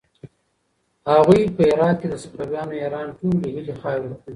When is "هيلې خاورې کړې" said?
3.55-4.17